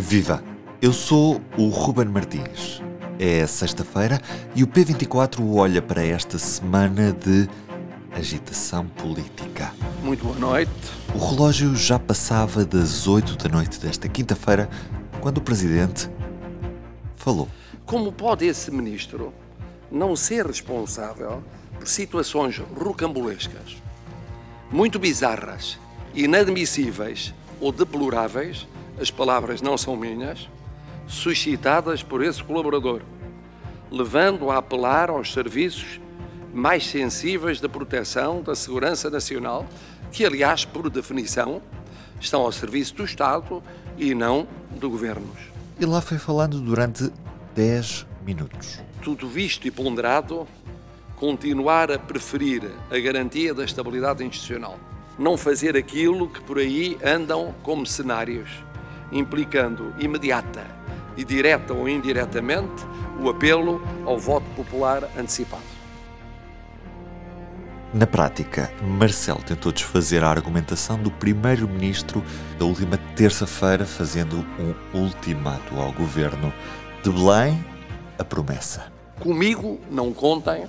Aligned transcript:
Viva! 0.00 0.44
Eu 0.80 0.92
sou 0.92 1.40
o 1.56 1.66
Ruben 1.66 2.04
Martins. 2.04 2.80
É 3.18 3.44
sexta-feira 3.48 4.20
e 4.54 4.62
o 4.62 4.66
P24 4.68 5.40
olha 5.56 5.82
para 5.82 6.00
esta 6.06 6.38
semana 6.38 7.12
de 7.12 7.48
agitação 8.12 8.86
política. 8.86 9.74
Muito 10.00 10.24
boa 10.24 10.38
noite. 10.38 10.70
O 11.12 11.18
relógio 11.18 11.74
já 11.74 11.98
passava 11.98 12.64
das 12.64 13.08
8 13.08 13.36
da 13.36 13.48
noite 13.48 13.80
desta 13.80 14.08
quinta-feira 14.08 14.70
quando 15.20 15.38
o 15.38 15.40
presidente 15.40 16.08
falou. 17.16 17.48
Como 17.84 18.12
pode 18.12 18.46
esse 18.46 18.70
ministro 18.70 19.34
não 19.90 20.14
ser 20.14 20.46
responsável 20.46 21.42
por 21.76 21.88
situações 21.88 22.56
rocambolescas, 22.56 23.76
muito 24.70 24.96
bizarras, 24.96 25.76
inadmissíveis 26.14 27.34
ou 27.60 27.72
deploráveis? 27.72 28.64
As 29.00 29.10
palavras 29.10 29.62
não 29.62 29.78
são 29.78 29.96
minhas 29.96 30.48
suscitadas 31.06 32.02
por 32.02 32.22
esse 32.22 32.42
colaborador, 32.42 33.00
levando 33.90 34.50
a 34.50 34.58
apelar 34.58 35.08
aos 35.08 35.32
serviços 35.32 36.00
mais 36.52 36.86
sensíveis 36.86 37.60
da 37.60 37.68
proteção 37.68 38.42
da 38.42 38.54
segurança 38.54 39.08
nacional, 39.08 39.66
que, 40.10 40.24
aliás, 40.24 40.64
por 40.64 40.90
definição, 40.90 41.62
estão 42.20 42.42
ao 42.42 42.52
serviço 42.52 42.94
do 42.96 43.04
Estado 43.04 43.62
e 43.96 44.14
não 44.14 44.46
de 44.70 44.86
governos. 44.86 45.38
E 45.78 45.86
lá 45.86 46.00
foi 46.00 46.18
falando 46.18 46.60
durante 46.60 47.10
10 47.54 48.06
minutos. 48.26 48.80
Tudo 49.02 49.28
visto 49.28 49.66
e 49.66 49.70
ponderado, 49.70 50.46
continuar 51.16 51.90
a 51.90 51.98
preferir 51.98 52.62
a 52.90 52.98
garantia 52.98 53.54
da 53.54 53.64
estabilidade 53.64 54.24
institucional. 54.24 54.78
Não 55.18 55.36
fazer 55.36 55.76
aquilo 55.76 56.28
que 56.28 56.40
por 56.40 56.58
aí 56.58 56.96
andam 57.04 57.54
como 57.62 57.86
cenários, 57.86 58.48
implicando 59.12 59.94
imediata 59.98 60.64
e 61.16 61.24
direta 61.24 61.74
ou 61.74 61.88
indiretamente 61.88 62.84
o 63.20 63.28
apelo 63.28 63.82
ao 64.04 64.18
voto 64.18 64.46
popular 64.54 65.04
antecipado. 65.18 65.78
Na 67.92 68.06
prática, 68.06 68.70
Marcelo 68.82 69.42
tentou 69.42 69.72
desfazer 69.72 70.22
a 70.22 70.28
argumentação 70.28 70.98
do 70.98 71.10
primeiro-ministro 71.10 72.22
da 72.58 72.66
última 72.66 72.98
terça-feira, 73.16 73.86
fazendo 73.86 74.44
um 74.58 74.74
ultimato 74.98 75.74
ao 75.74 75.90
governo. 75.92 76.52
De 77.02 77.10
Belém, 77.10 77.64
a 78.18 78.24
promessa. 78.24 78.92
Comigo 79.18 79.80
não 79.90 80.12
contem 80.12 80.66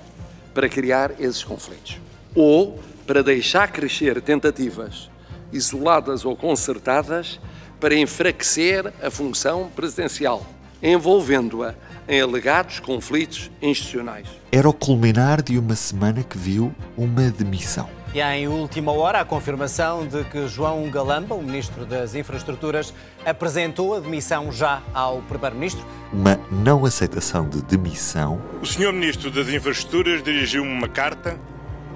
para 0.54 0.66
criar 0.66 1.12
esses 1.20 1.44
conflitos. 1.44 2.00
Ou 2.34 2.80
para 3.06 3.22
deixar 3.22 3.70
crescer 3.70 4.22
tentativas, 4.22 5.10
isoladas 5.52 6.24
ou 6.24 6.34
concertadas, 6.34 7.38
para 7.80 7.96
enfraquecer 7.96 8.92
a 9.02 9.10
função 9.10 9.70
presidencial, 9.74 10.46
envolvendo-a 10.82 11.74
em 12.06 12.20
alegados 12.20 12.78
conflitos 12.78 13.50
institucionais. 13.62 14.28
Era 14.52 14.68
o 14.68 14.72
culminar 14.72 15.42
de 15.42 15.58
uma 15.58 15.74
semana 15.74 16.22
que 16.22 16.36
viu 16.36 16.74
uma 16.96 17.30
demissão. 17.30 17.88
E 18.12 18.20
em 18.20 18.48
última 18.48 18.90
hora, 18.90 19.20
a 19.20 19.24
confirmação 19.24 20.04
de 20.04 20.24
que 20.24 20.48
João 20.48 20.90
Galamba, 20.90 21.36
o 21.36 21.42
Ministro 21.42 21.86
das 21.86 22.16
Infraestruturas, 22.16 22.92
apresentou 23.24 23.94
a 23.94 24.00
demissão 24.00 24.50
já 24.50 24.82
ao 24.92 25.22
Primeiro-Ministro. 25.22 25.86
Uma 26.12 26.36
não 26.50 26.84
aceitação 26.84 27.48
de 27.48 27.62
demissão. 27.62 28.42
O 28.60 28.66
Sr. 28.66 28.92
Ministro 28.92 29.30
das 29.30 29.48
Infraestruturas 29.48 30.24
dirigiu-me 30.24 30.72
uma 30.72 30.88
carta 30.88 31.38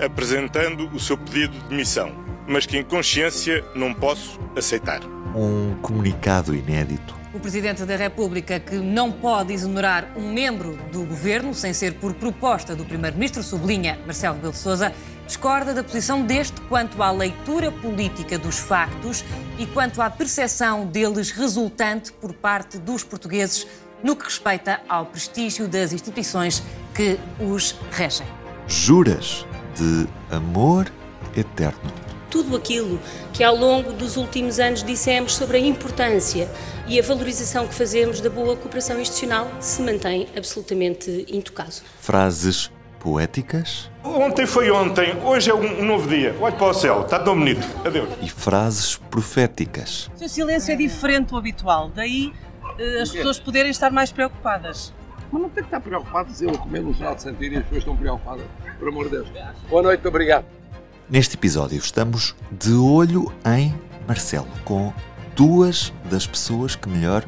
apresentando 0.00 0.88
o 0.94 1.00
seu 1.00 1.18
pedido 1.18 1.58
de 1.58 1.68
demissão, 1.68 2.12
mas 2.46 2.66
que 2.66 2.76
em 2.76 2.84
consciência 2.84 3.64
não 3.74 3.92
posso 3.94 4.38
aceitar 4.56 5.00
um 5.34 5.74
comunicado 5.82 6.54
inédito. 6.54 7.14
O 7.32 7.40
Presidente 7.40 7.84
da 7.84 7.96
República, 7.96 8.60
que 8.60 8.76
não 8.76 9.10
pode 9.10 9.52
exonerar 9.52 10.12
um 10.16 10.32
membro 10.32 10.78
do 10.92 11.04
governo 11.04 11.52
sem 11.52 11.72
ser 11.72 11.94
por 11.94 12.14
proposta 12.14 12.76
do 12.76 12.84
Primeiro-Ministro, 12.84 13.42
sublinha 13.42 13.98
Marcelo 14.06 14.36
Rebelo 14.36 14.52
de 14.52 14.58
Sousa, 14.58 14.92
discorda 15.26 15.74
da 15.74 15.82
posição 15.82 16.22
deste 16.22 16.60
quanto 16.62 17.02
à 17.02 17.10
leitura 17.10 17.72
política 17.72 18.38
dos 18.38 18.58
factos 18.58 19.24
e 19.58 19.66
quanto 19.66 20.00
à 20.00 20.08
percepção 20.08 20.86
deles 20.86 21.32
resultante 21.32 22.12
por 22.12 22.32
parte 22.32 22.78
dos 22.78 23.02
portugueses 23.02 23.66
no 24.00 24.14
que 24.14 24.24
respeita 24.24 24.80
ao 24.88 25.06
prestígio 25.06 25.66
das 25.66 25.92
instituições 25.92 26.62
que 26.94 27.18
os 27.40 27.74
regem. 27.90 28.26
Juras 28.68 29.44
de 29.74 30.06
amor 30.30 30.92
eterno 31.36 32.03
tudo 32.34 32.56
aquilo 32.56 32.98
que 33.32 33.44
ao 33.44 33.54
longo 33.54 33.92
dos 33.92 34.16
últimos 34.16 34.58
anos 34.58 34.82
dissemos 34.82 35.36
sobre 35.36 35.56
a 35.56 35.60
importância 35.60 36.50
e 36.88 36.98
a 36.98 37.02
valorização 37.02 37.68
que 37.68 37.72
fazemos 37.72 38.20
da 38.20 38.28
boa 38.28 38.56
cooperação 38.56 39.00
institucional 39.00 39.48
se 39.60 39.80
mantém 39.80 40.26
absolutamente 40.36 41.24
intocado. 41.28 41.76
Frases 42.00 42.72
poéticas? 42.98 43.88
Ontem 44.02 44.46
foi 44.46 44.68
ontem, 44.68 45.14
hoje 45.22 45.48
é 45.48 45.54
um 45.54 45.84
novo 45.84 46.08
dia. 46.08 46.34
Olhe 46.40 46.56
para 46.56 46.66
o 46.66 46.74
céu, 46.74 47.02
está 47.02 47.20
tão 47.20 47.38
bonito. 47.38 47.64
Adeus. 47.86 48.08
E 48.20 48.28
frases 48.28 48.96
proféticas. 48.96 50.10
O 50.20 50.28
silêncio 50.28 50.72
é 50.72 50.76
diferente 50.76 51.28
do 51.28 51.36
habitual, 51.36 51.88
daí 51.94 52.32
uh, 52.64 53.02
as 53.02 53.12
pessoas 53.12 53.38
poderem 53.38 53.70
estar 53.70 53.92
mais 53.92 54.10
preocupadas. 54.10 54.92
Mas 55.30 55.40
não 55.40 55.48
tem 55.48 55.62
que 55.62 55.68
estar 55.68 55.80
preocupados 55.80 56.42
eu 56.42 56.50
a 56.50 56.58
comer 56.58 56.82
no 56.82 56.92
final 56.92 57.14
de 57.14 57.22
sentir 57.22 57.52
e 57.52 57.58
as 57.58 57.62
pessoas 57.62 57.78
estão 57.78 57.96
preocupadas, 57.96 58.44
por 58.76 58.88
amor 58.88 59.04
de 59.04 59.10
Deus. 59.12 59.28
Boa 59.70 59.82
noite, 59.84 60.08
obrigado. 60.08 60.63
Neste 61.08 61.36
episódio 61.36 61.76
estamos 61.76 62.34
de 62.50 62.72
olho 62.72 63.30
em 63.44 63.74
Marcelo, 64.08 64.48
com 64.64 64.90
duas 65.36 65.92
das 66.10 66.26
pessoas 66.26 66.74
que 66.74 66.88
melhor 66.88 67.22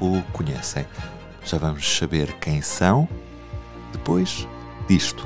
o 0.00 0.20
conhecem. 0.32 0.84
Já 1.44 1.56
vamos 1.56 1.86
saber 1.96 2.32
quem 2.40 2.60
são 2.60 3.08
depois 3.92 4.48
disto. 4.88 5.24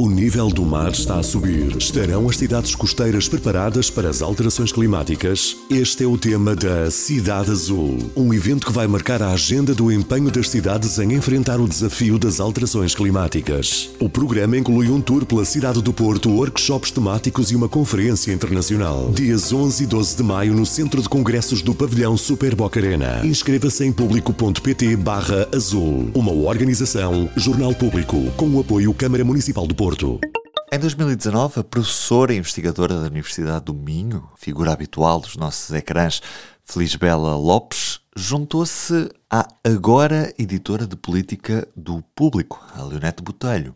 O 0.00 0.08
nível 0.08 0.48
do 0.48 0.64
mar 0.64 0.92
está 0.92 1.18
a 1.18 1.22
subir. 1.22 1.76
Estarão 1.76 2.26
as 2.26 2.38
cidades 2.38 2.74
costeiras 2.74 3.28
preparadas 3.28 3.90
para 3.90 4.08
as 4.08 4.22
alterações 4.22 4.72
climáticas? 4.72 5.58
Este 5.68 6.04
é 6.04 6.06
o 6.06 6.16
tema 6.16 6.56
da 6.56 6.90
Cidade 6.90 7.50
Azul, 7.50 7.98
um 8.16 8.32
evento 8.32 8.64
que 8.64 8.72
vai 8.72 8.86
marcar 8.86 9.22
a 9.22 9.32
agenda 9.32 9.74
do 9.74 9.92
empenho 9.92 10.30
das 10.30 10.48
cidades 10.48 10.98
em 10.98 11.12
enfrentar 11.12 11.60
o 11.60 11.68
desafio 11.68 12.18
das 12.18 12.40
alterações 12.40 12.94
climáticas. 12.94 13.90
O 14.00 14.08
programa 14.08 14.56
inclui 14.56 14.88
um 14.88 15.02
tour 15.02 15.26
pela 15.26 15.44
cidade 15.44 15.82
do 15.82 15.92
Porto, 15.92 16.30
workshops 16.30 16.90
temáticos 16.90 17.50
e 17.50 17.54
uma 17.54 17.68
conferência 17.68 18.32
internacional. 18.32 19.10
Dias 19.14 19.52
11 19.52 19.84
e 19.84 19.86
12 19.86 20.16
de 20.16 20.22
maio 20.22 20.54
no 20.54 20.64
Centro 20.64 21.02
de 21.02 21.10
Congressos 21.10 21.60
do 21.60 21.74
Pavilhão 21.74 22.16
Super 22.16 22.54
Boca 22.54 22.80
Arena. 22.80 23.20
Inscreva-se 23.22 23.84
em 23.84 23.92
público.pt 23.92 24.96
barra 24.96 25.46
azul. 25.54 26.08
Uma 26.14 26.32
organização, 26.32 27.28
Jornal 27.36 27.74
Público, 27.74 28.16
com 28.38 28.48
o 28.48 28.60
apoio 28.60 28.94
Câmara 28.94 29.26
Municipal 29.26 29.66
do 29.66 29.74
Porto. 29.74 29.89
Porto. 29.90 30.20
Em 30.70 30.78
2019, 30.78 31.58
a 31.58 31.64
professora 31.64 32.32
e 32.32 32.36
investigadora 32.36 33.00
da 33.00 33.08
Universidade 33.08 33.64
do 33.64 33.74
Minho, 33.74 34.30
figura 34.36 34.72
habitual 34.72 35.18
dos 35.18 35.36
nossos 35.36 35.74
ecrãs, 35.74 36.22
Felisbela 36.62 37.34
Lopes, 37.34 37.98
juntou-se 38.14 39.10
à 39.28 39.48
agora 39.64 40.32
editora 40.38 40.86
de 40.86 40.94
política 40.94 41.66
do 41.74 42.04
Público, 42.14 42.64
a 42.72 42.84
Leonete 42.84 43.20
Botelho. 43.20 43.74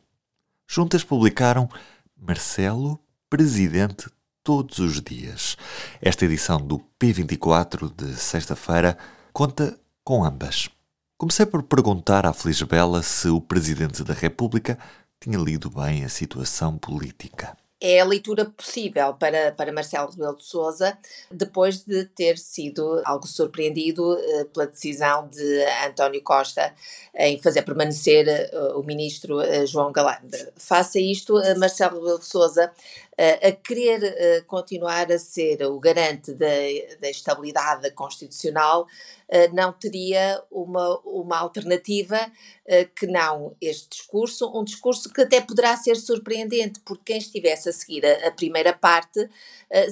Juntas 0.68 1.02
publicaram 1.02 1.68
Marcelo, 2.16 3.00
Presidente 3.28 4.08
todos 4.44 4.78
os 4.78 5.00
dias. 5.00 5.56
Esta 6.00 6.26
edição 6.26 6.58
do 6.58 6.80
P24 7.00 7.92
de 7.92 8.14
sexta-feira 8.14 8.96
conta 9.32 9.76
com 10.04 10.24
ambas. 10.24 10.68
Comecei 11.16 11.46
por 11.46 11.62
perguntar 11.64 12.24
à 12.24 12.32
Felisbela 12.32 13.02
se 13.02 13.28
o 13.28 13.40
Presidente 13.40 14.04
da 14.04 14.14
República 14.14 14.78
tinha 15.20 15.38
lido 15.38 15.70
bem 15.70 16.04
a 16.04 16.08
situação 16.08 16.78
política. 16.78 17.56
É 17.86 18.00
a 18.00 18.04
leitura 18.04 18.46
possível 18.46 19.12
para, 19.12 19.52
para 19.52 19.70
Marcelo 19.70 20.10
Rebelo 20.10 20.36
de 20.36 20.44
Sousa, 20.44 20.96
depois 21.30 21.84
de 21.84 22.06
ter 22.06 22.38
sido 22.38 23.02
algo 23.04 23.26
surpreendido 23.26 24.14
uh, 24.14 24.44
pela 24.46 24.66
decisão 24.66 25.28
de 25.28 25.64
António 25.86 26.22
Costa 26.22 26.74
em 27.14 27.38
fazer 27.42 27.60
permanecer 27.60 28.26
uh, 28.54 28.80
o 28.80 28.82
ministro 28.82 29.38
uh, 29.38 29.66
João 29.66 29.92
Galamba. 29.92 30.38
Face 30.56 30.98
a 30.98 31.02
isto, 31.02 31.34
Marcelo 31.58 31.98
Rebelo 31.98 32.20
de 32.20 32.26
Sousa 32.26 32.72
a 33.16 33.52
querer 33.52 34.44
continuar 34.46 35.10
a 35.12 35.18
ser 35.18 35.62
o 35.62 35.78
garante 35.78 36.32
da, 36.32 36.46
da 37.00 37.08
estabilidade 37.08 37.90
constitucional, 37.92 38.86
não 39.52 39.72
teria 39.72 40.42
uma, 40.50 40.98
uma 41.04 41.38
alternativa 41.38 42.18
que 42.96 43.06
não 43.06 43.54
este 43.60 43.88
discurso, 43.88 44.50
um 44.52 44.64
discurso 44.64 45.12
que 45.12 45.22
até 45.22 45.40
poderá 45.40 45.76
ser 45.76 45.96
surpreendente, 45.96 46.80
porque 46.80 47.12
quem 47.12 47.18
estivesse 47.18 47.68
a 47.68 47.72
seguir 47.72 48.04
a, 48.04 48.28
a 48.28 48.30
primeira 48.32 48.72
parte, 48.72 49.28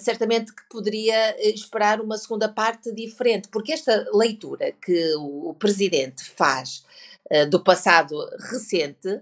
certamente 0.00 0.52
que 0.54 0.62
poderia 0.68 1.36
esperar 1.48 2.00
uma 2.00 2.18
segunda 2.18 2.48
parte 2.48 2.92
diferente, 2.92 3.48
porque 3.48 3.72
esta 3.72 4.06
leitura 4.12 4.72
que 4.72 5.14
o, 5.16 5.50
o 5.50 5.54
Presidente 5.54 6.24
faz 6.24 6.84
do 7.50 7.62
passado 7.62 8.28
recente 8.50 9.20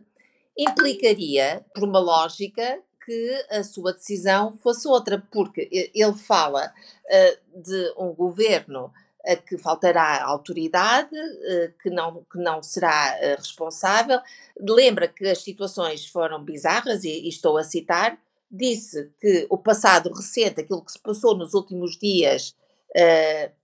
implicaria, 0.56 1.64
por 1.75 1.85
uma 1.85 1.99
lógica, 1.99 2.81
que 3.10 3.44
a 3.50 3.64
sua 3.64 3.92
decisão 3.92 4.52
fosse 4.52 4.86
outra, 4.86 5.20
porque 5.32 5.68
ele 5.92 6.14
fala 6.14 6.72
uh, 6.72 7.60
de 7.60 7.92
um 7.98 8.14
governo 8.14 8.92
a 9.26 9.34
que 9.34 9.58
faltará 9.58 10.24
autoridade, 10.24 11.14
eh, 11.14 11.74
que 11.82 11.90
não, 11.90 12.24
que 12.24 12.38
não 12.38 12.62
será 12.62 13.18
eh, 13.18 13.34
responsável. 13.34 14.18
Lembra 14.58 15.06
que 15.08 15.26
as 15.26 15.42
situações 15.42 16.06
foram 16.06 16.42
bizarras, 16.42 17.04
e, 17.04 17.26
e 17.26 17.28
estou 17.28 17.58
a 17.58 17.62
citar, 17.62 18.18
disse 18.50 19.10
que 19.20 19.46
o 19.50 19.58
passado 19.58 20.10
recente, 20.10 20.62
aquilo 20.62 20.82
que 20.82 20.92
se 20.92 20.98
passou 20.98 21.36
nos 21.36 21.52
últimos 21.52 21.98
dias, 21.98 22.56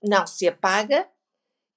não 0.02 0.26
se 0.26 0.46
apaga 0.46 1.08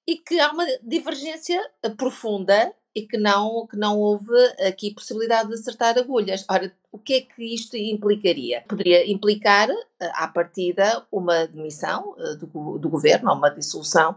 e 0.06 0.18
que 0.18 0.38
há 0.38 0.52
uma 0.52 0.66
divergência 0.82 1.58
profunda 1.96 2.74
e 2.94 3.06
que 3.06 3.16
não, 3.16 3.66
que 3.66 3.76
não 3.76 3.98
houve 3.98 4.34
aqui 4.66 4.92
possibilidade 4.92 5.48
de 5.48 5.54
acertar 5.54 5.96
agulhas. 5.96 6.44
Ora, 6.50 6.74
o 6.90 6.98
que 6.98 7.14
é 7.14 7.20
que 7.20 7.54
isto 7.54 7.76
implicaria? 7.76 8.64
Poderia 8.68 9.08
implicar, 9.10 9.70
eh, 9.70 10.12
à 10.14 10.26
partida, 10.26 11.06
uma 11.10 11.46
demissão 11.46 12.16
eh, 12.18 12.34
do, 12.34 12.78
do 12.78 12.88
governo, 12.88 13.32
uma 13.32 13.48
dissolução 13.50 14.16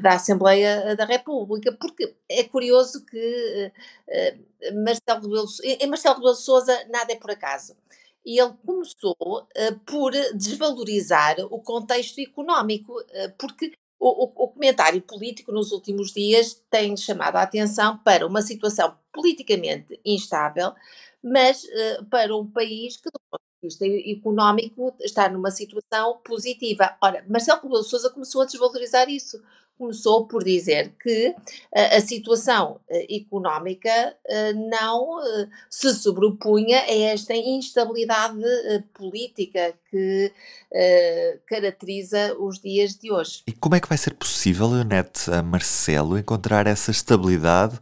da 0.00 0.14
Assembleia 0.14 0.94
da 0.94 1.04
República, 1.04 1.72
porque 1.72 2.14
é 2.28 2.44
curioso 2.44 3.04
que 3.04 3.72
Marcelo 4.72 5.22
Rebelo, 5.22 5.46
em 5.64 5.86
Marcelo 5.88 6.14
Rebelo 6.16 6.34
Sousa 6.34 6.86
nada 6.90 7.12
é 7.12 7.16
por 7.16 7.30
acaso. 7.30 7.76
E 8.24 8.40
ele 8.40 8.52
começou 8.64 9.16
por 9.84 10.12
desvalorizar 10.34 11.36
o 11.50 11.60
contexto 11.60 12.20
económico, 12.20 12.94
porque 13.36 13.72
o, 14.02 14.24
o, 14.24 14.44
o, 14.44 14.48
comentário 14.48 15.00
político 15.00 15.52
nos 15.52 15.70
últimos 15.70 16.12
dias 16.12 16.60
tem 16.68 16.96
chamado 16.96 17.36
a 17.36 17.42
atenção 17.42 17.96
para 17.98 18.26
uma 18.26 18.42
situação 18.42 18.96
politicamente 19.12 20.00
instável, 20.04 20.72
mas 21.22 21.62
uh, 21.62 22.04
para 22.06 22.36
um 22.36 22.44
país 22.44 22.96
que, 22.96 23.04
do 23.04 23.20
ponto 23.30 23.42
de 23.62 23.68
vista 23.68 23.86
económico, 23.86 24.92
está 25.00 25.28
numa 25.28 25.52
situação 25.52 26.18
positiva. 26.24 26.96
Ora, 27.00 27.24
Marcelo 27.28 27.62
Rebelo 27.62 27.84
Sousa 27.84 28.10
começou 28.10 28.42
a 28.42 28.46
desvalorizar 28.46 29.08
isso 29.08 29.40
começou 29.82 30.26
por 30.26 30.44
dizer 30.44 30.92
que 31.02 31.34
a, 31.74 31.96
a 31.96 32.00
situação 32.00 32.80
uh, 32.88 33.06
económica 33.10 34.14
uh, 34.28 34.70
não 34.70 35.18
se 35.68 35.92
sobrepunha 35.94 36.78
a 36.82 36.94
esta 36.94 37.34
instabilidade 37.34 38.40
política 38.94 39.74
que 39.90 40.32
caracteriza 41.46 42.34
os 42.38 42.58
dias 42.58 42.94
de 42.94 43.12
hoje. 43.12 43.42
E 43.46 43.52
como 43.52 43.74
é 43.74 43.80
que 43.80 43.88
vai 43.88 43.98
ser 43.98 44.14
possível, 44.14 44.68
Leonete, 44.68 45.30
a 45.30 45.42
Marcelo 45.42 46.18
encontrar 46.18 46.66
essa 46.66 46.90
estabilidade 46.90 47.78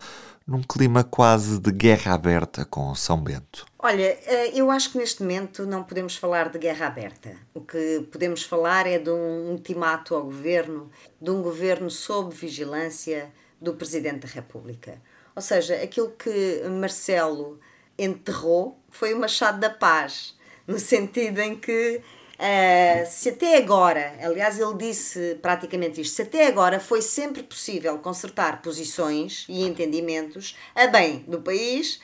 num 0.50 0.62
clima 0.64 1.04
quase 1.04 1.60
de 1.60 1.70
guerra 1.70 2.12
aberta 2.12 2.64
com 2.64 2.92
São 2.96 3.22
Bento? 3.22 3.64
Olha, 3.78 4.18
eh, 4.26 4.50
eu 4.52 4.68
acho 4.68 4.90
que 4.90 4.98
neste 4.98 5.22
momento 5.22 5.64
não 5.64 5.84
podemos 5.84 6.16
falar 6.16 6.48
de 6.48 6.58
guerra 6.58 6.88
aberta. 6.88 7.36
O 7.54 7.60
que 7.60 8.04
podemos 8.10 8.42
falar 8.42 8.84
é 8.84 8.98
de 8.98 9.10
um 9.10 9.52
ultimato 9.52 10.12
ao 10.12 10.24
governo, 10.24 10.90
de 11.22 11.30
um 11.30 11.40
governo 11.40 11.88
sob 11.88 12.34
vigilância 12.34 13.32
do 13.60 13.74
Presidente 13.74 14.26
da 14.26 14.28
República. 14.28 15.00
Ou 15.36 15.40
seja, 15.40 15.76
aquilo 15.76 16.10
que 16.10 16.64
Marcelo 16.68 17.60
enterrou 17.96 18.76
foi 18.90 19.14
o 19.14 19.20
Machado 19.20 19.60
da 19.60 19.70
Paz, 19.70 20.36
no 20.66 20.80
sentido 20.80 21.38
em 21.38 21.54
que 21.54 22.02
Uh, 22.40 23.06
se 23.06 23.28
até 23.28 23.58
agora, 23.58 24.14
aliás, 24.22 24.58
ele 24.58 24.74
disse 24.74 25.38
praticamente 25.42 26.00
isto, 26.00 26.14
se 26.14 26.22
até 26.22 26.46
agora 26.46 26.80
foi 26.80 27.02
sempre 27.02 27.42
possível 27.42 27.98
consertar 27.98 28.62
posições 28.62 29.44
e 29.46 29.62
entendimentos 29.62 30.56
a 30.74 30.86
bem 30.86 31.18
do 31.28 31.42
país, 31.42 32.00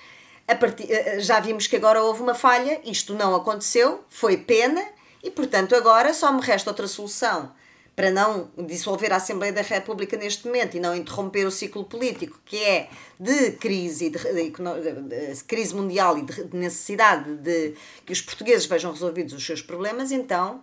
Partir, 0.61 0.93
eh, 0.93 1.19
já 1.21 1.41
vimos 1.41 1.67
que 1.67 1.75
agora 1.75 2.03
houve 2.03 2.23
uma 2.23 2.35
falha, 2.35 2.81
isto 2.85 3.15
não 3.15 3.35
aconteceu, 3.35 4.05
foi 4.09 4.37
pena, 4.37 4.85
e 5.23 5.31
portanto 5.31 5.75
agora 5.75 6.13
só 6.15 6.31
me 6.31 6.41
resta 6.41 6.71
outra 6.71 6.87
solução 6.87 7.51
para 7.97 8.11
não 8.11 8.51
dissolver 8.67 9.11
a 9.11 9.17
Assembleia 9.17 9.55
da 9.55 9.63
República 9.63 10.19
neste 10.19 10.47
momento 10.47 10.77
e 10.77 10.81
não 10.81 10.95
interromper 10.95 11.47
o 11.47 11.51
ciclo 11.51 11.83
político, 11.83 12.39
que 12.45 12.63
é 12.63 12.91
de 13.19 13.53
crise, 13.53 14.11
de, 14.11 14.19
de, 14.19 14.51
de, 14.51 15.35
de 15.35 15.45
crise 15.45 15.75
mundial 15.75 16.19
e 16.19 16.23
de 16.23 16.55
necessidade 16.55 17.35
de 17.37 17.73
que 18.05 18.13
os 18.13 18.21
portugueses 18.21 18.67
vejam 18.67 18.93
resolvidos 18.93 19.33
os 19.33 19.45
seus 19.45 19.63
problemas, 19.63 20.13
então 20.13 20.63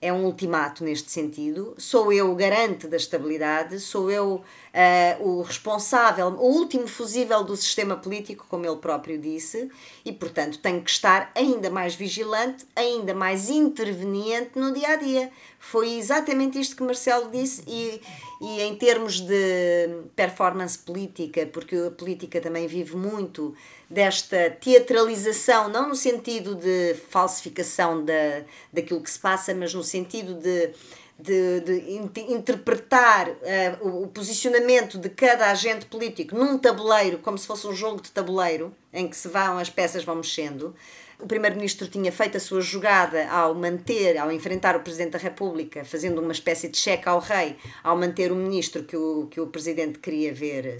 é 0.00 0.12
um 0.12 0.24
ultimato 0.24 0.84
neste 0.84 1.10
sentido. 1.10 1.74
Sou 1.76 2.12
eu 2.12 2.30
o 2.30 2.34
garante 2.34 2.86
da 2.86 2.96
estabilidade, 2.96 3.80
sou 3.80 4.10
eu 4.10 4.34
uh, 4.36 5.28
o 5.28 5.42
responsável, 5.42 6.28
o 6.28 6.46
último 6.46 6.86
fusível 6.86 7.42
do 7.42 7.56
sistema 7.56 7.96
político, 7.96 8.46
como 8.48 8.64
ele 8.64 8.76
próprio 8.76 9.18
disse, 9.18 9.68
e 10.04 10.12
portanto 10.12 10.58
tenho 10.58 10.82
que 10.82 10.90
estar 10.90 11.32
ainda 11.34 11.68
mais 11.68 11.94
vigilante, 11.94 12.64
ainda 12.76 13.12
mais 13.12 13.50
interveniente 13.50 14.50
no 14.56 14.72
dia 14.72 14.90
a 14.90 14.96
dia. 14.96 15.32
Foi 15.58 15.94
exatamente 15.94 16.60
isto 16.60 16.76
que 16.76 16.82
Marcelo 16.84 17.30
disse, 17.30 17.64
e, 17.66 18.00
e 18.40 18.60
em 18.60 18.76
termos 18.76 19.20
de 19.20 20.04
performance 20.14 20.78
política, 20.78 21.44
porque 21.46 21.74
a 21.74 21.90
política 21.90 22.40
também 22.40 22.68
vive 22.68 22.96
muito 22.96 23.52
desta 23.88 24.50
teatralização, 24.50 25.68
não 25.68 25.88
no 25.88 25.96
sentido 25.96 26.54
de 26.54 26.94
falsificação 27.08 28.04
da, 28.04 28.42
daquilo 28.72 29.02
que 29.02 29.10
se 29.10 29.18
passa, 29.18 29.54
mas 29.54 29.72
no 29.72 29.82
sentido 29.82 30.34
de, 30.34 30.70
de, 31.18 31.60
de 31.60 32.20
interpretar 32.32 33.28
uh, 33.28 33.34
o, 33.80 34.02
o, 34.04 34.08
posicionamento 34.08 34.98
de 34.98 35.08
cada 35.08 35.50
agente 35.50 35.86
político 35.86 36.36
num 36.36 36.58
tabuleiro, 36.58 37.18
como 37.18 37.38
se 37.38 37.46
fosse 37.46 37.66
um 37.66 37.74
jogo 37.74 38.02
de 38.02 38.10
tabuleiro, 38.10 38.74
em 38.92 39.08
que 39.08 39.16
se 39.16 39.28
vão, 39.28 39.58
as 39.58 39.70
peças 39.70 40.04
vão 40.04 40.16
mexendo. 40.16 40.74
O 41.20 41.26
primeiro-ministro 41.26 41.88
tinha 41.88 42.12
feito 42.12 42.36
a 42.36 42.40
sua 42.40 42.60
jogada 42.60 43.28
ao 43.28 43.52
manter, 43.52 44.16
ao 44.18 44.30
enfrentar 44.30 44.76
o 44.76 44.80
presidente 44.80 45.12
da 45.12 45.18
República, 45.18 45.84
fazendo 45.84 46.20
uma 46.20 46.30
espécie 46.30 46.68
de 46.68 46.78
cheque 46.78 47.08
ao 47.08 47.18
rei, 47.18 47.56
ao 47.82 47.96
manter 47.96 48.30
o 48.30 48.36
ministro 48.36 48.84
que 48.84 48.96
o, 48.96 49.26
que 49.28 49.40
o 49.40 49.48
presidente 49.48 49.98
queria 49.98 50.32
ver 50.32 50.76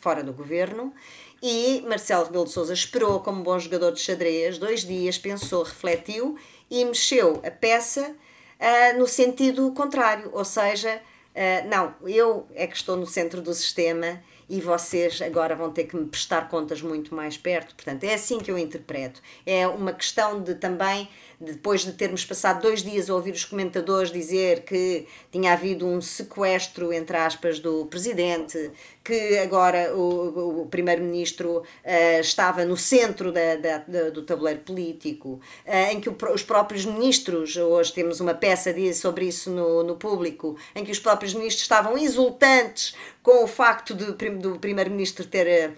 fora 0.00 0.22
do 0.22 0.34
governo. 0.34 0.92
E 1.42 1.82
Marcelo 1.86 2.24
Rebelo 2.24 2.44
de 2.44 2.50
Sousa 2.50 2.74
esperou 2.74 3.20
como 3.20 3.42
bom 3.42 3.58
jogador 3.58 3.92
de 3.92 4.00
xadrez, 4.00 4.58
dois 4.58 4.84
dias, 4.84 5.16
pensou, 5.16 5.62
refletiu 5.62 6.36
e 6.70 6.84
mexeu 6.84 7.40
a 7.44 7.50
peça 7.50 8.10
uh, 8.10 8.98
no 8.98 9.06
sentido 9.06 9.72
contrário, 9.72 10.30
ou 10.34 10.44
seja, 10.44 11.00
uh, 11.34 11.68
não, 11.68 11.94
eu 12.06 12.46
é 12.54 12.66
que 12.66 12.76
estou 12.76 12.94
no 12.94 13.06
centro 13.06 13.40
do 13.40 13.54
sistema 13.54 14.22
e 14.50 14.60
vocês 14.60 15.22
agora 15.22 15.54
vão 15.54 15.70
ter 15.70 15.84
que 15.84 15.96
me 15.96 16.06
prestar 16.06 16.48
contas 16.48 16.82
muito 16.82 17.14
mais 17.14 17.38
perto. 17.38 17.72
Portanto, 17.76 18.02
é 18.02 18.14
assim 18.14 18.40
que 18.40 18.50
eu 18.50 18.58
interpreto. 18.58 19.22
É 19.46 19.68
uma 19.68 19.92
questão 19.92 20.42
de 20.42 20.56
também 20.56 21.08
depois 21.40 21.82
de 21.82 21.92
termos 21.92 22.22
passado 22.22 22.60
dois 22.60 22.82
dias 22.82 23.08
a 23.08 23.14
ouvir 23.14 23.32
os 23.32 23.46
comentadores 23.46 24.12
dizer 24.12 24.62
que 24.62 25.06
tinha 25.32 25.54
havido 25.54 25.86
um 25.86 26.00
sequestro, 26.00 26.92
entre 26.92 27.16
aspas, 27.16 27.58
do 27.58 27.86
presidente, 27.86 28.70
que 29.02 29.38
agora 29.38 29.96
o, 29.96 30.62
o 30.62 30.66
primeiro-ministro 30.66 31.60
uh, 31.60 32.20
estava 32.20 32.66
no 32.66 32.76
centro 32.76 33.32
da, 33.32 33.56
da, 33.56 33.78
da, 33.78 34.10
do 34.10 34.22
tabuleiro 34.22 34.60
político, 34.60 35.40
uh, 35.66 35.92
em 35.92 35.98
que 35.98 36.10
o, 36.10 36.16
os 36.34 36.42
próprios 36.42 36.84
ministros, 36.84 37.56
hoje 37.56 37.94
temos 37.94 38.20
uma 38.20 38.34
peça 38.34 38.70
de, 38.70 38.92
sobre 38.92 39.24
isso 39.24 39.50
no, 39.50 39.82
no 39.82 39.96
público, 39.96 40.58
em 40.74 40.84
que 40.84 40.92
os 40.92 40.98
próprios 40.98 41.32
ministros 41.32 41.62
estavam 41.62 41.96
exultantes 41.96 42.94
com 43.22 43.44
o 43.44 43.46
facto 43.46 43.94
de, 43.94 44.12
do 44.38 44.58
primeiro-ministro 44.58 45.26
ter 45.26 45.74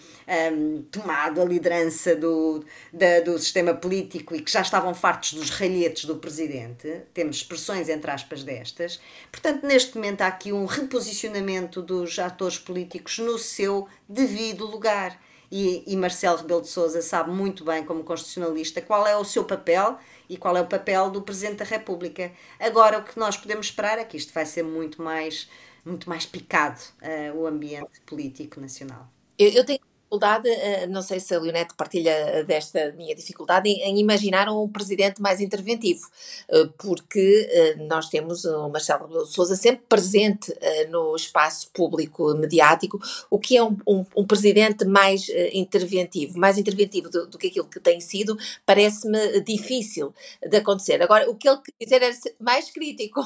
um, 0.52 0.82
tomado 0.90 1.40
a 1.40 1.44
liderança 1.44 2.14
do, 2.14 2.64
da, 2.92 3.20
do 3.20 3.38
sistema 3.38 3.75
político 3.75 4.34
e 4.34 4.40
que 4.40 4.50
já 4.50 4.61
estavam 4.61 4.94
fartos 4.94 5.34
dos 5.34 5.50
ralhetes 5.50 6.04
do 6.04 6.16
presidente, 6.16 7.02
temos 7.12 7.37
expressões 7.37 7.88
entre 7.88 8.11
aspas 8.11 8.44
destas. 8.44 9.00
Portanto, 9.30 9.66
neste 9.66 9.96
momento 9.96 10.22
há 10.22 10.28
aqui 10.28 10.52
um 10.52 10.66
reposicionamento 10.66 11.82
dos 11.82 12.18
atores 12.18 12.58
políticos 12.58 13.18
no 13.18 13.38
seu 13.38 13.88
devido 14.08 14.64
lugar. 14.64 15.18
E, 15.54 15.84
e 15.87 15.94
Marcelo 15.99 16.38
Rebelo 16.38 16.62
de 16.62 16.68
Sousa 16.68 17.02
sabe 17.02 17.30
muito 17.30 17.62
bem, 17.62 17.84
como 17.84 18.02
constitucionalista, 18.02 18.80
qual 18.80 19.06
é 19.06 19.14
o 19.14 19.22
seu 19.22 19.44
papel 19.44 19.99
e 20.26 20.38
qual 20.38 20.56
é 20.56 20.62
o 20.62 20.66
papel 20.66 21.11
do 21.11 21.20
Presidente 21.20 21.58
da 21.58 21.66
República. 21.66 22.32
Agora, 22.58 22.99
o 22.99 23.02
que 23.02 23.18
nós 23.18 23.37
podemos 23.37 23.66
esperar 23.66 23.99
é 23.99 24.04
que 24.04 24.16
isto 24.16 24.32
vai 24.32 24.46
ser 24.46 24.62
muito 24.62 25.02
mais, 25.02 25.50
muito 25.84 26.08
mais 26.08 26.26
picado, 26.26 26.80
uh, 27.02 27.36
o 27.36 27.46
ambiente 27.46 28.00
político 28.06 28.60
nacional. 28.60 29.08
Eu, 29.38 29.50
eu 29.50 29.64
tenho 29.64 29.80
dificuldade, 30.12 30.49
eh, 30.49 30.87
não 30.87 31.00
sei 31.00 31.19
se 31.19 31.35
a 31.35 31.40
Leonete 31.40 31.75
partilha 31.75 32.45
desta 32.45 32.92
minha 32.92 33.14
dificuldade, 33.14 33.69
em, 33.69 33.99
imaginar 33.99 34.49
um 34.49 34.69
presidente 34.69 35.23
mais 35.23 35.40
interventivo, 35.40 36.07
eh, 36.49 36.69
porque 36.76 37.49
eh, 37.50 37.76
nós 37.88 38.09
temos 38.09 38.45
o 38.45 38.69
Marcelo 38.69 39.07
Rebelo 39.07 39.25
de 39.25 39.57
sempre 39.57 39.83
presente 39.88 40.52
no 40.90 41.14
espaço 41.16 41.71
público 41.73 42.35
mediático, 42.35 43.00
o 43.31 43.38
que 43.38 43.57
é 43.57 43.62
um, 43.62 43.76
um, 43.87 44.04
um 44.16 44.26
presidente 44.26 44.85
mais 44.85 45.28
interventivo, 45.52 46.38
mais 46.38 46.59
interventivo 46.59 47.09
do, 47.09 47.26
do, 47.26 47.38
que 47.38 47.49
aquilo 47.49 47.66
que 47.66 47.81
tem 47.81 48.00
sido, 48.00 48.37
parece-me 48.66 49.40
difícil 49.40 50.14
de 50.47 50.57
acontecer. 50.57 51.02
Agora, 51.02 51.31
o 51.31 51.35
que 51.35 51.49
ele 51.49 51.59
quer 51.59 51.85
dizer 51.85 52.02
é 52.02 52.12
mais 52.40 52.71
crítico. 52.71 53.21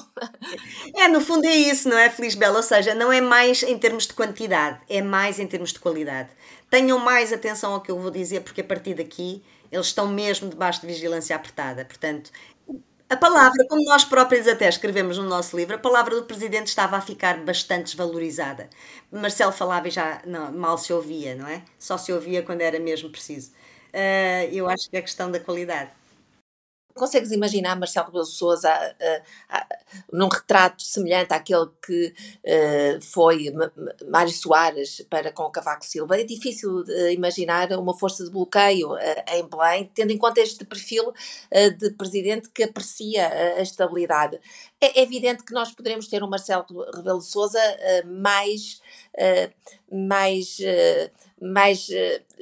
É, 0.94 1.08
no 1.08 1.20
fundo 1.20 1.46
é 1.46 1.54
isso, 1.54 1.88
não 1.88 1.98
é, 1.98 2.08
Feliz 2.08 2.34
Bela? 2.34 2.56
Ou 2.56 2.62
seja, 2.62 2.94
não 2.94 3.12
é 3.12 3.20
mais 3.20 3.62
em 3.62 3.78
termos 3.78 4.06
de 4.06 4.14
quantidade, 4.14 4.80
é 4.88 5.02
mais 5.02 5.38
em 5.38 5.46
termos 5.46 5.72
de 5.72 5.80
qualidade. 5.80 6.30
Tenham 6.76 6.98
mais 6.98 7.32
atenção 7.32 7.72
ao 7.72 7.80
que 7.80 7.90
eu 7.90 7.98
vou 7.98 8.10
dizer, 8.10 8.40
porque 8.42 8.60
a 8.60 8.64
partir 8.64 8.94
daqui 8.94 9.42
eles 9.72 9.86
estão 9.86 10.06
mesmo 10.08 10.48
debaixo 10.50 10.80
de 10.82 10.86
vigilância 10.86 11.34
apertada. 11.34 11.84
Portanto, 11.84 12.30
A 13.08 13.16
palavra, 13.16 13.64
como 13.68 13.84
nós 13.84 14.04
próprios 14.04 14.48
até 14.48 14.68
escrevemos 14.68 15.16
no 15.18 15.24
nosso 15.28 15.56
livro, 15.56 15.76
a 15.76 15.78
palavra 15.78 16.14
do 16.16 16.24
Presidente 16.24 16.66
estava 16.68 16.96
a 16.96 17.00
ficar 17.00 17.38
bastante 17.44 17.84
desvalorizada. 17.86 18.68
Marcelo 19.12 19.52
falava 19.52 19.86
e 19.88 19.90
já 19.92 20.20
não, 20.26 20.52
mal 20.52 20.76
se 20.76 20.92
ouvia, 20.92 21.34
não 21.36 21.46
é? 21.46 21.64
Só 21.78 21.96
se 21.98 22.12
ouvia 22.12 22.42
quando 22.42 22.62
era 22.62 22.80
mesmo 22.80 23.10
preciso. 23.10 23.52
Uh, 23.94 24.50
eu 24.52 24.68
acho 24.68 24.90
que 24.90 24.96
é 24.96 25.02
questão 25.02 25.30
da 25.30 25.38
qualidade. 25.40 25.92
Consegues 26.94 27.30
imaginar 27.30 27.76
Marcelo 27.76 28.06
Rebelo 28.06 28.24
de 28.24 28.30
Sousa 28.32 28.70
num 30.12 30.28
retrato 30.28 30.82
semelhante 30.82 31.32
àquele 31.32 31.68
que 31.84 32.14
uh, 32.44 33.00
foi 33.02 33.52
Mário 34.08 34.32
Soares 34.32 35.04
para 35.08 35.32
com 35.32 35.50
Cavaco 35.50 35.84
Silva? 35.84 36.20
É 36.20 36.24
difícil 36.24 36.84
imaginar 37.12 37.72
uma 37.72 37.96
força 37.96 38.24
de 38.24 38.30
bloqueio 38.30 38.92
uh, 38.92 38.98
em 39.34 39.48
Belém, 39.48 39.90
tendo 39.94 40.12
em 40.12 40.18
conta 40.18 40.40
este 40.40 40.64
perfil 40.64 41.12
de 41.78 41.90
presidente 41.90 42.50
que 42.50 42.62
aprecia 42.62 43.28
a 43.56 43.62
estabilidade. 43.62 44.38
É 44.80 45.00
evidente 45.00 45.44
que 45.44 45.52
nós 45.52 45.72
poderemos 45.72 46.06
ter 46.08 46.22
um 46.22 46.28
Marcelo 46.28 46.64
Rebelo 46.94 47.18
de 47.18 47.26
Sousa 47.26 47.60
mais, 48.04 48.80
mais 49.90 50.58
mais 51.40 51.88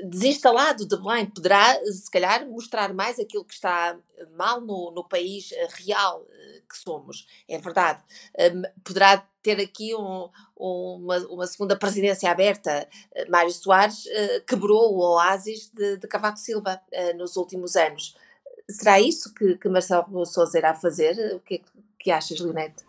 desinstalado 0.05 0.87
de 0.87 0.97
Belém, 0.97 1.27
poderá, 1.27 1.79
se 1.85 2.11
calhar, 2.11 2.47
mostrar 2.47 2.93
mais 2.95 3.19
aquilo 3.19 3.45
que 3.45 3.55
está 3.55 3.97
mal 4.37 4.61
no, 4.61 4.93
no 4.93 5.05
país 5.05 5.51
real 5.71 6.25
que 6.69 6.77
somos, 6.77 7.27
é 7.49 7.59
verdade. 7.59 8.03
Um, 8.39 8.63
poderá 8.83 9.27
ter 9.43 9.61
aqui 9.61 9.95
um, 9.95 10.29
uma, 10.57 11.19
uma, 11.27 11.47
segunda 11.47 11.77
presidência 11.77 12.31
aberta. 12.31 12.89
Mário 13.29 13.53
Soares 13.53 14.05
quebrou 14.47 14.95
o 14.95 15.01
oásis 15.01 15.71
de, 15.71 15.99
de 15.99 16.09
Cavaco 16.09 16.39
Silva 16.39 16.81
nos 17.17 17.37
últimos 17.37 17.77
anos. 17.77 18.17
Será 18.71 18.99
isso 18.99 19.35
que, 19.35 19.57
que 19.59 19.69
Marcelo 19.69 20.25
Sousa 20.25 20.57
irá 20.57 20.75
fazer? 20.75 21.37
O 21.37 21.41
que, 21.41 21.57
é 21.57 21.61
que 21.99 22.11
achas, 22.11 22.41
Leonete? 22.41 22.85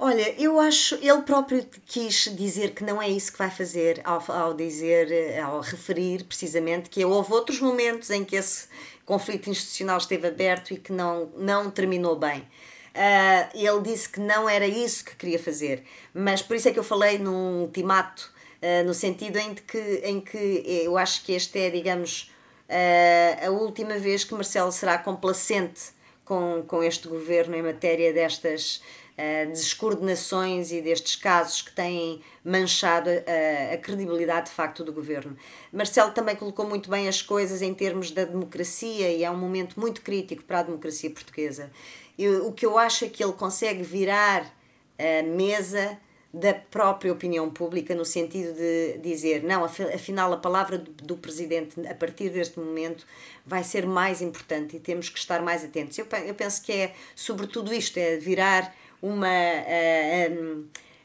Olha, 0.00 0.32
eu 0.40 0.60
acho, 0.60 0.94
ele 0.96 1.22
próprio 1.22 1.66
quis 1.84 2.32
dizer 2.36 2.70
que 2.70 2.84
não 2.84 3.02
é 3.02 3.08
isso 3.08 3.32
que 3.32 3.38
vai 3.38 3.50
fazer 3.50 4.00
ao, 4.04 4.22
ao 4.30 4.54
dizer, 4.54 5.40
ao 5.40 5.60
referir 5.60 6.22
precisamente 6.22 6.88
que 6.88 7.04
houve 7.04 7.32
outros 7.32 7.60
momentos 7.60 8.08
em 8.10 8.24
que 8.24 8.36
esse 8.36 8.68
conflito 9.04 9.50
institucional 9.50 9.98
esteve 9.98 10.28
aberto 10.28 10.72
e 10.72 10.76
que 10.76 10.92
não, 10.92 11.32
não 11.36 11.68
terminou 11.68 12.14
bem. 12.14 12.46
Uh, 12.94 13.50
ele 13.54 13.80
disse 13.82 14.08
que 14.08 14.20
não 14.20 14.48
era 14.48 14.66
isso 14.66 15.04
que 15.04 15.16
queria 15.16 15.38
fazer, 15.38 15.82
mas 16.14 16.42
por 16.42 16.54
isso 16.54 16.68
é 16.68 16.72
que 16.72 16.78
eu 16.78 16.84
falei 16.84 17.18
num 17.18 17.62
ultimato, 17.62 18.32
uh, 18.62 18.86
no 18.86 18.94
sentido 18.94 19.36
em 19.36 19.54
que, 19.54 20.00
em 20.04 20.20
que 20.20 20.62
eu 20.84 20.96
acho 20.96 21.24
que 21.24 21.32
este 21.32 21.58
é, 21.58 21.70
digamos, 21.70 22.32
uh, 22.68 23.46
a 23.46 23.50
última 23.50 23.98
vez 23.98 24.22
que 24.22 24.32
Marcelo 24.32 24.70
será 24.70 24.96
complacente 24.96 25.90
com, 26.24 26.62
com 26.66 26.82
este 26.82 27.08
governo 27.08 27.56
em 27.56 27.62
matéria 27.62 28.12
destas 28.12 28.82
uh, 29.18 29.50
descoordenações 29.50 30.70
e 30.70 30.80
destes 30.80 31.16
casos 31.16 31.62
que 31.62 31.72
têm 31.72 32.22
manchado 32.44 33.10
a, 33.10 33.74
a 33.74 33.78
credibilidade 33.78 34.46
de 34.46 34.52
facto 34.52 34.84
do 34.84 34.92
governo. 34.92 35.36
Marcelo 35.72 36.12
também 36.12 36.36
colocou 36.36 36.66
muito 36.66 36.88
bem 36.88 37.08
as 37.08 37.20
coisas 37.20 37.60
em 37.60 37.74
termos 37.74 38.10
da 38.10 38.24
democracia 38.24 39.10
e 39.10 39.24
é 39.24 39.30
um 39.30 39.36
momento 39.36 39.78
muito 39.78 40.00
crítico 40.02 40.44
para 40.44 40.60
a 40.60 40.62
democracia 40.62 41.10
portuguesa. 41.10 41.70
Eu, 42.18 42.46
o 42.46 42.52
que 42.52 42.64
eu 42.64 42.78
acho 42.78 43.04
é 43.04 43.08
que 43.08 43.22
ele 43.22 43.32
consegue 43.32 43.82
virar 43.82 44.54
a 44.98 45.22
mesa 45.22 45.98
da 46.32 46.52
própria 46.52 47.10
opinião 47.10 47.48
pública, 47.48 47.94
no 47.94 48.04
sentido 48.04 48.52
de 48.52 48.98
dizer, 48.98 49.42
não, 49.42 49.64
afinal 49.64 50.30
a 50.32 50.36
palavra 50.36 50.76
do, 50.76 51.16
presidente 51.16 51.80
a 51.86 51.94
partir 51.94 52.28
deste 52.28 52.58
momento 52.60 53.06
vai 53.46 53.64
ser 53.64 53.86
mais 53.86 54.20
importante 54.20 54.76
e 54.76 54.80
temos 54.80 55.08
que 55.08 55.18
estar 55.18 55.40
mais 55.40 55.64
atentos. 55.64 55.96
Eu 55.98 56.34
penso 56.34 56.62
que 56.62 56.72
é 56.72 56.94
sobretudo 57.14 57.72
isto, 57.72 57.96
é 57.96 58.16
virar 58.16 58.74
uma, 59.02 59.28
uh, 59.28 60.60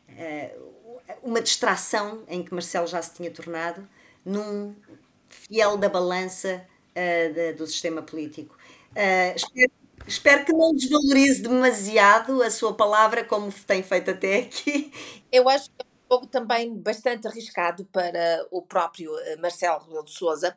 uh, 0.09 0.71
uma 1.21 1.41
distração 1.41 2.23
em 2.27 2.43
que 2.43 2.53
Marcelo 2.53 2.87
já 2.87 3.01
se 3.01 3.13
tinha 3.13 3.31
tornado 3.31 3.87
num 4.25 4.75
fiel 5.27 5.77
da 5.77 5.89
balança 5.89 6.65
uh, 6.95 7.57
do 7.57 7.67
sistema 7.67 8.01
político. 8.01 8.57
espero, 9.35 9.71
espero 10.07 10.45
que 10.45 10.53
não 10.53 10.73
desvalorize 10.73 11.41
demasiado 11.41 12.41
a 12.41 12.49
sua 12.49 12.73
palavra 12.73 13.23
como 13.23 13.51
tem 13.51 13.83
feito 13.83 14.11
até 14.11 14.39
aqui. 14.39 14.91
Eu 15.31 15.47
acho 15.49 15.69
que 15.69 15.85
jogo 16.11 16.27
também 16.27 16.75
bastante 16.77 17.27
arriscado 17.27 17.85
para 17.85 18.45
o 18.51 18.61
próprio 18.61 19.11
Marcelo 19.39 19.79
Rebelo 19.79 20.05
de 20.05 20.11
Sousa, 20.11 20.55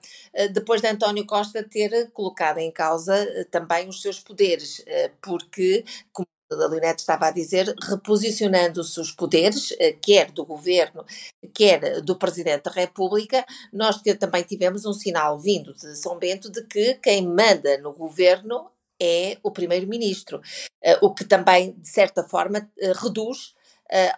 depois 0.53 0.83
de 0.83 0.89
António 0.89 1.25
Costa 1.25 1.63
ter 1.63 2.11
colocado 2.11 2.59
em 2.59 2.71
causa 2.71 3.47
também 3.51 3.89
os 3.89 4.03
seus 4.03 4.21
poderes, 4.21 4.85
porque, 5.23 5.83
como 6.13 6.29
a 6.53 6.67
Leonete 6.67 7.01
estava 7.01 7.27
a 7.27 7.31
dizer, 7.31 7.75
reposicionando-se 7.83 9.01
os 9.01 9.11
poderes, 9.11 9.75
eh, 9.79 9.93
quer 9.93 10.31
do 10.31 10.45
governo, 10.45 11.05
quer 11.53 12.01
do 12.03 12.17
Presidente 12.17 12.65
da 12.65 12.71
República, 12.71 13.45
nós 13.73 14.01
também 14.19 14.43
tivemos 14.45 14.85
um 14.85 14.93
sinal 14.93 15.39
vindo 15.39 15.75
de 15.75 15.97
São 15.97 16.19
Bento 16.19 16.51
de 16.51 16.63
que 16.65 16.95
quem 16.95 17.27
manda 17.27 17.79
no 17.79 17.93
governo 17.93 18.71
é 19.01 19.39
o 19.43 19.51
Primeiro-Ministro, 19.51 20.41
eh, 20.83 20.99
o 21.03 21.13
que 21.13 21.25
também, 21.25 21.73
de 21.73 21.89
certa 21.89 22.23
forma, 22.23 22.71
eh, 22.79 22.93
reduz 22.95 23.55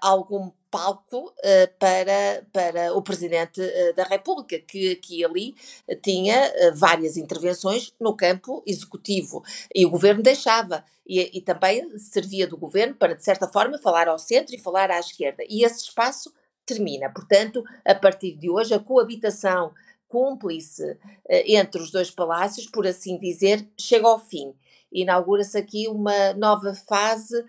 algum 0.00 0.50
palco 0.70 1.26
uh, 1.26 1.78
para, 1.78 2.46
para 2.52 2.94
o 2.94 3.02
Presidente 3.02 3.60
uh, 3.60 3.94
da 3.94 4.04
República, 4.04 4.58
que 4.58 4.92
aqui 4.92 5.20
e 5.20 5.25
ali 5.25 5.54
uh, 5.88 5.96
tinha 5.96 6.37
várias 6.75 7.16
intervenções 7.16 7.92
no 8.00 8.16
campo 8.16 8.62
executivo 8.66 9.42
e 9.75 9.84
o 9.84 9.90
governo 9.90 10.22
deixava. 10.22 10.84
E, 11.06 11.38
e, 11.38 11.40
também 11.40 11.98
servia 11.98 12.46
do 12.46 12.58
governo 12.58 12.94
para, 12.94 13.14
de 13.14 13.25
certa 13.25 13.48
forma, 13.48 13.78
falar 13.78 14.08
ao 14.08 14.18
centro 14.18 14.54
e 14.54 14.58
falar 14.58 14.90
à 14.90 15.00
esquerda. 15.00 15.42
E 15.48 15.64
esse 15.64 15.84
espaço 15.84 16.30
termina. 16.66 17.10
Portanto, 17.10 17.64
a 17.82 17.94
partir 17.94 18.37
de 18.37 18.50
hoje, 18.50 18.75
a 18.75 18.78
coabitação 18.78 19.72
cúmplice 20.06 20.98
entre 21.46 21.80
os 21.80 21.90
dois 21.90 22.10
palácios, 22.10 22.66
por 22.66 22.87
assim 22.87 23.18
dizer, 23.18 23.66
chega 23.78 24.06
ao 24.06 24.18
fim. 24.18 24.54
Inaugura-se 24.92 25.56
aqui 25.56 25.88
uma 25.88 26.34
nova 26.34 26.75
fase 26.75 27.42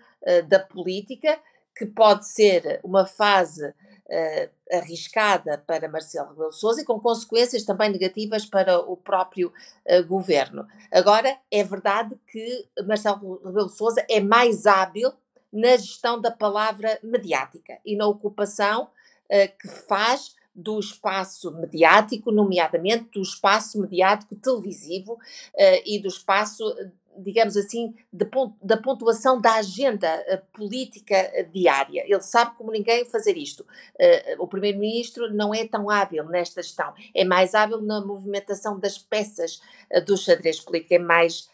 da 0.48 0.58
política 0.58 1.38
que 1.80 1.86
pode 1.86 2.28
ser 2.28 2.78
uma 2.84 3.06
fase 3.06 3.66
uh, 3.66 4.50
arriscada 4.70 5.56
para 5.66 5.88
Marcelo 5.88 6.28
Rebelo 6.28 6.52
Sousa 6.52 6.82
e 6.82 6.84
com 6.84 7.00
consequências 7.00 7.64
também 7.64 7.88
negativas 7.88 8.44
para 8.44 8.78
o 8.80 8.98
próprio 8.98 9.50
uh, 9.86 10.04
governo. 10.06 10.68
Agora, 10.92 11.38
é 11.50 11.64
verdade 11.64 12.20
que 12.30 12.68
Marcelo 12.86 13.40
Rebelo 13.42 13.70
Sousa 13.70 14.04
é 14.10 14.20
mais 14.20 14.66
hábil 14.66 15.10
na 15.50 15.74
gestão 15.78 16.20
da 16.20 16.30
palavra 16.30 16.98
mediática 17.02 17.78
e 17.82 17.96
na 17.96 18.06
ocupação 18.06 18.82
uh, 18.84 19.58
que 19.58 19.68
faz 19.88 20.36
do 20.54 20.78
espaço 20.78 21.50
mediático, 21.52 22.30
nomeadamente 22.30 23.08
do 23.14 23.22
espaço 23.22 23.80
mediático 23.80 24.36
televisivo 24.36 25.14
uh, 25.14 25.18
e 25.86 25.98
do 25.98 26.08
espaço 26.08 26.62
digamos 27.20 27.56
assim, 27.56 27.94
da 28.12 28.76
pontuação 28.76 29.40
da 29.40 29.54
agenda 29.54 30.08
eh, 30.26 30.42
política 30.52 31.14
eh, 31.14 31.42
diária. 31.42 32.04
Ele 32.06 32.20
sabe 32.20 32.56
como 32.56 32.72
ninguém 32.72 33.04
fazer 33.04 33.36
isto. 33.36 33.66
Eh, 33.98 34.36
o 34.38 34.46
Primeiro-Ministro 34.46 35.32
não 35.32 35.54
é 35.54 35.66
tão 35.66 35.90
hábil 35.90 36.24
nesta 36.24 36.62
gestão, 36.62 36.92
é 37.14 37.24
mais 37.24 37.54
hábil 37.54 37.80
na 37.80 38.00
movimentação 38.00 38.78
das 38.78 38.98
peças 38.98 39.60
do 40.06 40.16
xadrez 40.16 40.60
político, 40.60 40.94
é 40.94 40.98
mais, 40.98 41.48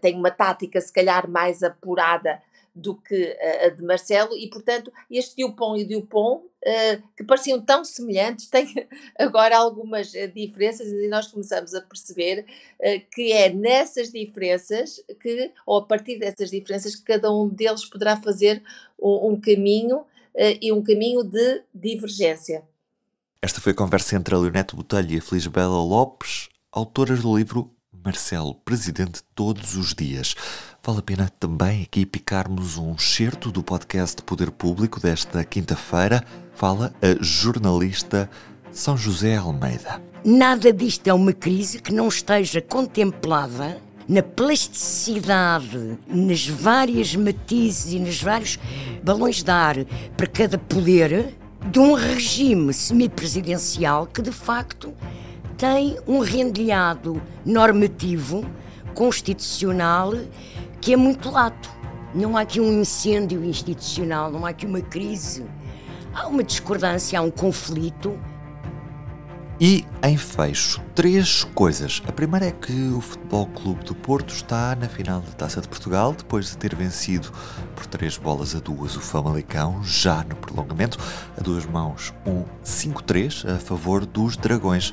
tem 0.00 0.14
uma 0.14 0.30
tática 0.30 0.80
se 0.80 0.92
calhar 0.92 1.28
mais 1.28 1.62
apurada 1.62 2.40
do 2.76 2.94
que 2.94 3.34
a 3.64 3.70
de 3.70 3.82
Marcelo, 3.82 4.36
e 4.36 4.50
portanto 4.50 4.92
este 5.10 5.42
Dupont 5.42 5.80
e 5.80 5.84
Dupont, 5.84 6.44
uh, 6.44 7.02
que 7.16 7.24
pareciam 7.24 7.58
tão 7.58 7.82
semelhantes, 7.82 8.48
têm 8.50 8.86
agora 9.18 9.56
algumas 9.56 10.14
eh, 10.14 10.26
diferenças, 10.26 10.86
e 10.88 11.08
nós 11.08 11.26
começamos 11.28 11.74
a 11.74 11.80
perceber 11.80 12.44
que 13.14 13.32
é 13.32 13.48
nessas 13.48 14.12
diferenças 14.12 15.02
que, 15.20 15.50
ou 15.64 15.78
a 15.78 15.86
partir 15.86 16.18
dessas 16.18 16.50
diferenças, 16.50 16.94
que 16.94 17.02
cada 17.02 17.32
um 17.32 17.48
deles 17.48 17.86
poderá 17.86 18.16
fazer 18.16 18.62
um, 19.00 19.30
um 19.30 19.40
caminho 19.40 20.04
e 20.60 20.70
um 20.70 20.82
caminho 20.82 21.24
de 21.24 21.62
divergência. 21.74 22.62
Esta 23.40 23.60
foi 23.60 23.72
a 23.72 23.74
conversa 23.74 24.16
entre 24.16 24.34
a 24.34 24.38
Leonete 24.38 24.76
Botelho 24.76 25.12
e 25.12 25.18
a 25.18 25.22
Felisbela 25.22 25.82
Lopes, 25.82 26.48
autoras 26.70 27.22
do 27.22 27.36
livro 27.38 27.75
Marcelo, 28.06 28.54
presidente 28.54 29.20
todos 29.34 29.74
os 29.74 29.92
dias. 29.92 30.36
Vale 30.80 31.00
a 31.00 31.02
pena 31.02 31.28
também 31.40 31.82
aqui 31.82 32.06
picarmos 32.06 32.78
um 32.78 32.96
certo 32.96 33.50
do 33.50 33.64
podcast 33.64 34.22
Poder 34.22 34.52
Público 34.52 35.00
desta 35.00 35.42
quinta-feira. 35.42 36.24
Fala 36.54 36.94
a 37.02 37.20
jornalista 37.20 38.30
São 38.70 38.96
José 38.96 39.34
Almeida. 39.34 40.00
Nada 40.24 40.72
disto 40.72 41.08
é 41.08 41.12
uma 41.12 41.32
crise 41.32 41.82
que 41.82 41.92
não 41.92 42.06
esteja 42.06 42.62
contemplada 42.62 43.82
na 44.08 44.22
plasticidade, 44.22 45.98
nas 46.06 46.46
várias 46.46 47.16
matizes 47.16 47.92
e 47.92 47.98
nos 47.98 48.22
vários 48.22 48.56
balões 49.02 49.42
de 49.42 49.50
ar 49.50 49.84
para 50.16 50.28
cada 50.28 50.56
poder 50.56 51.34
de 51.72 51.80
um 51.80 51.94
regime 51.94 52.72
semipresidencial 52.72 54.06
que 54.06 54.22
de 54.22 54.30
facto 54.30 54.94
tem 55.56 55.98
um 56.06 56.20
rendilhado 56.20 57.20
normativo, 57.44 58.44
constitucional, 58.94 60.12
que 60.80 60.92
é 60.92 60.96
muito 60.96 61.30
lato. 61.30 61.70
Não 62.14 62.36
há 62.36 62.42
aqui 62.42 62.60
um 62.60 62.80
incêndio 62.80 63.44
institucional, 63.44 64.30
não 64.30 64.46
há 64.46 64.50
aqui 64.50 64.66
uma 64.66 64.80
crise. 64.80 65.44
Há 66.14 66.28
uma 66.28 66.42
discordância, 66.42 67.18
há 67.18 67.22
um 67.22 67.30
conflito 67.30 68.18
e, 69.58 69.86
em 70.02 70.18
fecho, 70.18 70.82
três 70.94 71.42
coisas. 71.54 72.02
A 72.06 72.12
primeira 72.12 72.46
é 72.46 72.50
que 72.50 72.90
o 72.90 73.00
Futebol 73.00 73.46
Clube 73.46 73.84
do 73.84 73.94
Porto 73.94 74.34
está 74.34 74.76
na 74.76 74.86
final 74.86 75.22
da 75.22 75.32
Taça 75.32 75.62
de 75.62 75.68
Portugal, 75.68 76.12
depois 76.12 76.50
de 76.50 76.58
ter 76.58 76.74
vencido 76.74 77.32
por 77.74 77.86
três 77.86 78.18
bolas 78.18 78.54
a 78.54 78.58
duas 78.58 78.96
o 78.96 79.00
Famalicão, 79.00 79.82
já 79.82 80.22
no 80.24 80.36
prolongamento, 80.36 80.98
a 81.38 81.40
duas 81.40 81.64
mãos, 81.64 82.12
um 82.26 82.44
5-3 82.62 83.56
a 83.56 83.58
favor 83.58 84.04
dos 84.04 84.36
Dragões. 84.36 84.92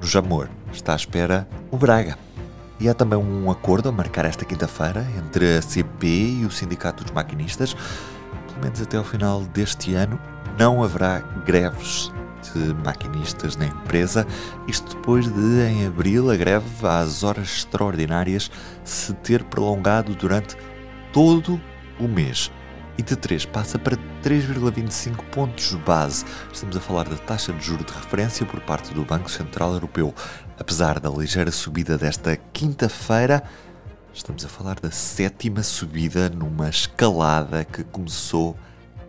No 0.00 0.06
Jamor 0.06 0.48
está 0.72 0.92
à 0.92 0.96
espera 0.96 1.48
o 1.70 1.76
Braga. 1.76 2.18
E 2.80 2.88
há 2.88 2.94
também 2.94 3.18
um 3.18 3.50
acordo 3.50 3.88
a 3.88 3.92
marcar 3.92 4.24
esta 4.24 4.44
quinta-feira 4.44 5.06
entre 5.16 5.56
a 5.56 5.62
CP 5.62 6.06
e 6.06 6.44
o 6.44 6.50
Sindicato 6.50 7.04
dos 7.04 7.12
Maquinistas. 7.12 7.74
Pelo 7.74 8.62
menos 8.62 8.80
até 8.80 8.96
ao 8.96 9.04
final 9.04 9.42
deste 9.42 9.94
ano, 9.94 10.18
não 10.58 10.82
haverá 10.82 11.20
greves 11.44 12.12
de 12.52 12.74
maquinistas 12.84 13.56
na 13.56 13.66
empresa, 13.66 14.26
isto 14.68 14.96
depois 14.96 15.26
de, 15.26 15.62
em 15.62 15.86
abril, 15.86 16.30
a 16.30 16.36
greve 16.36 16.66
às 16.82 17.22
horas 17.22 17.48
extraordinárias 17.48 18.50
se 18.84 19.14
ter 19.14 19.42
prolongado 19.44 20.14
durante 20.14 20.56
todo 21.12 21.60
o 21.98 22.06
mês. 22.06 22.50
E 22.96 23.02
de 23.02 23.16
3 23.16 23.44
passa 23.46 23.78
para 23.78 23.96
3,25 24.22 25.24
pontos 25.32 25.74
base. 25.84 26.24
Estamos 26.52 26.76
a 26.76 26.80
falar 26.80 27.08
da 27.08 27.16
taxa 27.16 27.52
de 27.52 27.64
juro 27.64 27.84
de 27.84 27.92
referência 27.92 28.46
por 28.46 28.60
parte 28.60 28.94
do 28.94 29.04
Banco 29.04 29.30
Central 29.30 29.72
Europeu. 29.74 30.14
Apesar 30.58 31.00
da 31.00 31.10
ligeira 31.10 31.50
subida 31.50 31.98
desta 31.98 32.36
quinta-feira, 32.52 33.42
estamos 34.12 34.44
a 34.44 34.48
falar 34.48 34.78
da 34.78 34.92
sétima 34.92 35.64
subida 35.64 36.28
numa 36.28 36.68
escalada 36.68 37.64
que 37.64 37.82
começou 37.82 38.56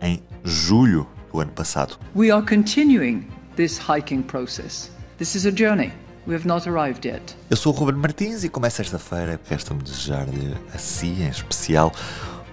em 0.00 0.20
julho 0.42 1.06
do 1.32 1.40
ano 1.40 1.52
passado. 1.52 1.96
We 2.16 2.32
are 2.32 2.44
continuing 2.44 3.28
this 3.54 3.78
hiking 3.78 4.22
process. 4.22 4.90
This 5.16 5.36
is 5.36 5.46
a 5.46 5.52
journey. 5.56 5.92
We 6.26 6.34
have 6.34 6.44
not 6.44 6.68
arrived 6.68 7.06
yet. 7.06 7.36
Eu 7.48 7.56
sou 7.56 7.72
o 7.72 7.76
Ruben 7.76 8.00
Martins 8.00 8.42
e 8.42 8.48
começa 8.48 8.82
esta 8.82 8.98
feira. 8.98 9.40
Resta-me 9.48 9.80
desejar-lhe 9.80 10.56
a 10.74 10.78
si, 10.78 11.06
em 11.22 11.28
especial, 11.28 11.92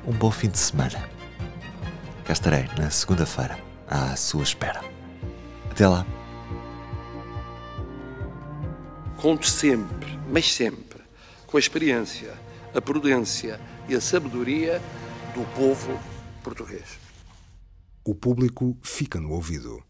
um 0.05 0.11
bom 0.11 0.29
fim 0.29 0.49
de 0.49 0.59
semana. 0.59 1.12
Cá 2.25 2.31
estarei 2.31 2.69
na 2.79 2.89
segunda-feira, 2.89 3.59
à 3.85 4.15
sua 4.15 4.43
espera. 4.43 4.81
Até 5.69 5.85
lá. 5.85 6.05
Conto 9.17 9.45
sempre, 9.45 10.17
mas 10.29 10.53
sempre, 10.53 11.01
com 11.45 11.57
a 11.57 11.59
experiência, 11.59 12.33
a 12.73 12.79
prudência 12.81 13.59
e 13.89 13.95
a 13.95 13.99
sabedoria 13.99 14.81
do 15.33 15.43
povo 15.53 15.99
português. 16.41 16.97
O 18.05 18.15
público 18.15 18.77
fica 18.81 19.19
no 19.19 19.31
ouvido. 19.31 19.83